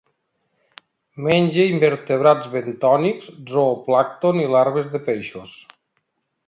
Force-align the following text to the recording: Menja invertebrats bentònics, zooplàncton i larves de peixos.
Menja 1.27 1.65
invertebrats 1.73 2.49
bentònics, 2.55 3.31
zooplàncton 3.53 4.43
i 4.47 4.51
larves 4.57 4.93
de 4.97 5.05
peixos. 5.11 5.55